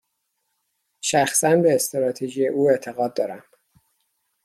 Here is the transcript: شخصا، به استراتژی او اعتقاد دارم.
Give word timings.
شخصا، 1.01 1.55
به 1.55 1.75
استراتژی 1.75 2.47
او 2.47 2.69
اعتقاد 2.69 3.13
دارم. 3.13 3.43